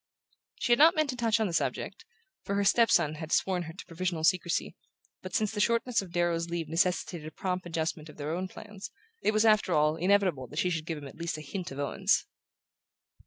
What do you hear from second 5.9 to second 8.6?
of Darrow's leave necessitated a prompt adjustment of their own